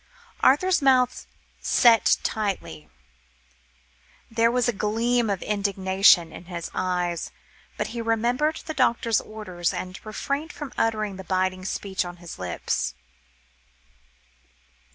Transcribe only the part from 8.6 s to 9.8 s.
the doctor's orders,